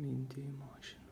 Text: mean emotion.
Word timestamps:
mean 0.00 0.26
emotion. 0.40 1.09